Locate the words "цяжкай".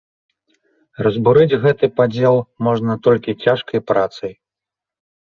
3.49-3.79